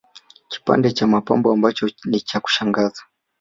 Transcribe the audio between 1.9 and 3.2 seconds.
ni cha kushangaza